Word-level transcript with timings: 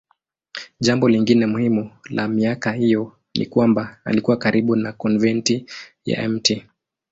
Jambo 0.79 1.09
lingine 1.09 1.45
muhimu 1.45 1.91
la 2.09 2.27
miaka 2.27 2.71
hiyo 2.73 3.17
ni 3.35 3.45
kwamba 3.45 3.97
alikuwa 4.05 4.37
karibu 4.37 4.75
na 4.75 4.91
konventi 4.91 5.65
ya 6.05 6.29
Mt. 6.29 6.67